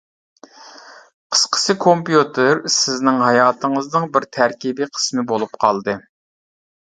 [1.35, 5.97] قىسقىسى، كومپيۇتېر سىزنىڭ ھاياتىڭىزنىڭ بىر تەركىبى قىسمى بولۇپ قالدى.